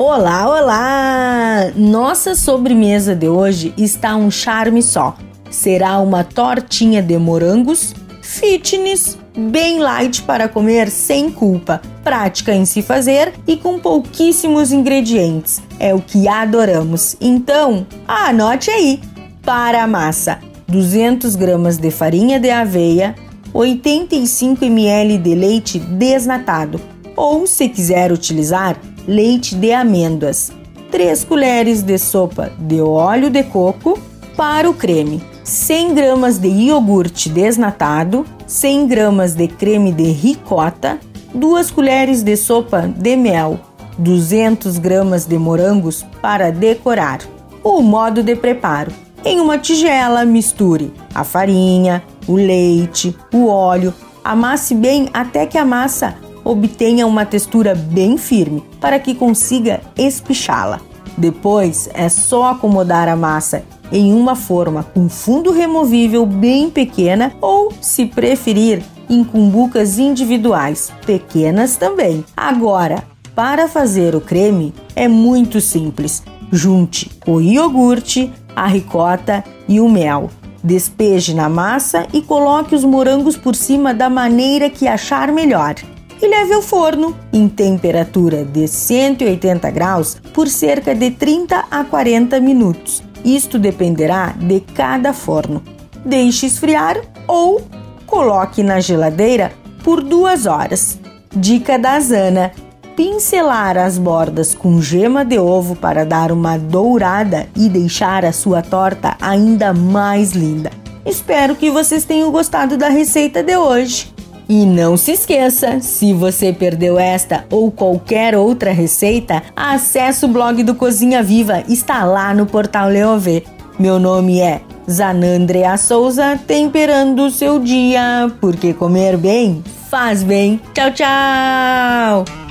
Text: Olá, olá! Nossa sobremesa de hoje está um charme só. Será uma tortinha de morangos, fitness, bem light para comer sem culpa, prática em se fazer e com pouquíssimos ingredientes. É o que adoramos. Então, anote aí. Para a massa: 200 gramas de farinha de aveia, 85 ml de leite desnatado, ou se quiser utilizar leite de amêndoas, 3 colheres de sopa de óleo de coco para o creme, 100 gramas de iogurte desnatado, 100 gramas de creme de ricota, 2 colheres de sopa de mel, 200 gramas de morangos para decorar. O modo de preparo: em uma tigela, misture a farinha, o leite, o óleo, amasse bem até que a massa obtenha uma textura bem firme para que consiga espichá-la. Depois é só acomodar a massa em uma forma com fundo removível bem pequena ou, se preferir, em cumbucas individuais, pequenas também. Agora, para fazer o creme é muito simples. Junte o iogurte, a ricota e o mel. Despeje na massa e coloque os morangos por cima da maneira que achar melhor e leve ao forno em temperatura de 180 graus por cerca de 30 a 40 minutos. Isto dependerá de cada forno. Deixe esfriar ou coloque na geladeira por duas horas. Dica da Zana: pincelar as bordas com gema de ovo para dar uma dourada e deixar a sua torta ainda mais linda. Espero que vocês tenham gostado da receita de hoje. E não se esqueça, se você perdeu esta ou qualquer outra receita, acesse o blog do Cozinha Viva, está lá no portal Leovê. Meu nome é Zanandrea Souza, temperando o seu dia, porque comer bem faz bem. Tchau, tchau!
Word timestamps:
Olá, 0.00 0.48
olá! 0.48 1.72
Nossa 1.74 2.36
sobremesa 2.36 3.16
de 3.16 3.28
hoje 3.28 3.74
está 3.76 4.14
um 4.14 4.30
charme 4.30 4.80
só. 4.80 5.16
Será 5.50 5.98
uma 5.98 6.22
tortinha 6.22 7.02
de 7.02 7.18
morangos, 7.18 7.96
fitness, 8.22 9.18
bem 9.36 9.80
light 9.80 10.22
para 10.22 10.48
comer 10.48 10.88
sem 10.88 11.32
culpa, 11.32 11.82
prática 12.04 12.54
em 12.54 12.64
se 12.64 12.80
fazer 12.80 13.34
e 13.44 13.56
com 13.56 13.80
pouquíssimos 13.80 14.70
ingredientes. 14.70 15.60
É 15.80 15.92
o 15.92 16.00
que 16.00 16.28
adoramos. 16.28 17.16
Então, 17.20 17.84
anote 18.06 18.70
aí. 18.70 19.00
Para 19.42 19.82
a 19.82 19.88
massa: 19.88 20.38
200 20.68 21.34
gramas 21.34 21.76
de 21.76 21.90
farinha 21.90 22.38
de 22.38 22.50
aveia, 22.50 23.16
85 23.52 24.64
ml 24.64 25.18
de 25.18 25.34
leite 25.34 25.80
desnatado, 25.80 26.80
ou 27.18 27.48
se 27.48 27.68
quiser 27.68 28.12
utilizar 28.12 28.80
leite 29.06 29.56
de 29.56 29.72
amêndoas, 29.72 30.52
3 30.92 31.24
colheres 31.24 31.82
de 31.82 31.98
sopa 31.98 32.52
de 32.56 32.80
óleo 32.80 33.28
de 33.28 33.42
coco 33.42 33.98
para 34.36 34.70
o 34.70 34.74
creme, 34.74 35.20
100 35.42 35.94
gramas 35.94 36.38
de 36.38 36.46
iogurte 36.46 37.28
desnatado, 37.28 38.24
100 38.46 38.86
gramas 38.86 39.34
de 39.34 39.48
creme 39.48 39.90
de 39.90 40.04
ricota, 40.04 41.00
2 41.34 41.72
colheres 41.72 42.22
de 42.22 42.36
sopa 42.36 42.82
de 42.82 43.16
mel, 43.16 43.58
200 43.98 44.78
gramas 44.78 45.26
de 45.26 45.36
morangos 45.38 46.06
para 46.22 46.52
decorar. 46.52 47.18
O 47.64 47.82
modo 47.82 48.22
de 48.22 48.36
preparo: 48.36 48.92
em 49.24 49.40
uma 49.40 49.58
tigela, 49.58 50.24
misture 50.24 50.92
a 51.12 51.24
farinha, 51.24 52.00
o 52.28 52.36
leite, 52.36 53.16
o 53.34 53.48
óleo, 53.48 53.92
amasse 54.24 54.72
bem 54.72 55.08
até 55.12 55.46
que 55.46 55.58
a 55.58 55.64
massa 55.64 56.27
obtenha 56.48 57.06
uma 57.06 57.26
textura 57.26 57.74
bem 57.74 58.16
firme 58.16 58.64
para 58.80 58.98
que 58.98 59.14
consiga 59.14 59.82
espichá-la. 59.96 60.80
Depois 61.16 61.90
é 61.92 62.08
só 62.08 62.50
acomodar 62.50 63.06
a 63.06 63.16
massa 63.16 63.62
em 63.92 64.14
uma 64.14 64.34
forma 64.34 64.82
com 64.82 65.08
fundo 65.08 65.52
removível 65.52 66.24
bem 66.24 66.70
pequena 66.70 67.32
ou, 67.40 67.72
se 67.80 68.06
preferir, 68.06 68.82
em 69.10 69.22
cumbucas 69.24 69.98
individuais, 69.98 70.92
pequenas 71.04 71.76
também. 71.76 72.24
Agora, 72.36 73.04
para 73.34 73.68
fazer 73.68 74.14
o 74.14 74.20
creme 74.20 74.72
é 74.96 75.06
muito 75.06 75.60
simples. 75.60 76.22
Junte 76.50 77.10
o 77.26 77.40
iogurte, 77.40 78.32
a 78.56 78.66
ricota 78.66 79.44
e 79.68 79.80
o 79.80 79.88
mel. 79.88 80.30
Despeje 80.62 81.34
na 81.34 81.48
massa 81.48 82.06
e 82.12 82.20
coloque 82.20 82.74
os 82.74 82.84
morangos 82.84 83.36
por 83.36 83.54
cima 83.54 83.92
da 83.92 84.10
maneira 84.10 84.68
que 84.70 84.88
achar 84.88 85.30
melhor 85.30 85.74
e 86.20 86.26
leve 86.26 86.54
ao 86.54 86.62
forno 86.62 87.16
em 87.32 87.48
temperatura 87.48 88.44
de 88.44 88.66
180 88.66 89.70
graus 89.70 90.16
por 90.32 90.48
cerca 90.48 90.94
de 90.94 91.10
30 91.10 91.64
a 91.70 91.84
40 91.84 92.40
minutos. 92.40 93.02
Isto 93.24 93.58
dependerá 93.58 94.34
de 94.38 94.60
cada 94.60 95.12
forno. 95.12 95.62
Deixe 96.04 96.46
esfriar 96.46 96.96
ou 97.26 97.60
coloque 98.06 98.62
na 98.62 98.80
geladeira 98.80 99.52
por 99.82 100.02
duas 100.02 100.46
horas. 100.46 100.98
Dica 101.34 101.78
da 101.78 101.98
Zana: 102.00 102.52
pincelar 102.96 103.76
as 103.76 103.98
bordas 103.98 104.54
com 104.54 104.80
gema 104.80 105.24
de 105.24 105.38
ovo 105.38 105.76
para 105.76 106.04
dar 106.04 106.32
uma 106.32 106.58
dourada 106.58 107.48
e 107.54 107.68
deixar 107.68 108.24
a 108.24 108.32
sua 108.32 108.62
torta 108.62 109.16
ainda 109.20 109.72
mais 109.72 110.32
linda. 110.32 110.70
Espero 111.04 111.54
que 111.54 111.70
vocês 111.70 112.04
tenham 112.04 112.30
gostado 112.30 112.76
da 112.76 112.88
receita 112.88 113.42
de 113.42 113.56
hoje. 113.56 114.17
E 114.48 114.64
não 114.64 114.96
se 114.96 115.12
esqueça, 115.12 115.78
se 115.80 116.14
você 116.14 116.52
perdeu 116.52 116.98
esta 116.98 117.44
ou 117.50 117.70
qualquer 117.70 118.34
outra 118.34 118.72
receita, 118.72 119.42
acesse 119.54 120.24
o 120.24 120.28
blog 120.28 120.62
do 120.62 120.74
Cozinha 120.74 121.22
Viva, 121.22 121.62
está 121.68 122.04
lá 122.04 122.32
no 122.32 122.46
portal 122.46 122.88
Leovê. 122.88 123.44
Meu 123.78 123.98
nome 123.98 124.40
é 124.40 124.62
Zanandrea 124.90 125.76
Souza, 125.76 126.40
temperando 126.46 127.26
o 127.26 127.30
seu 127.30 127.58
dia, 127.58 128.32
porque 128.40 128.72
comer 128.72 129.18
bem 129.18 129.62
faz 129.90 130.22
bem. 130.22 130.60
Tchau, 130.72 130.90
tchau! 130.92 132.47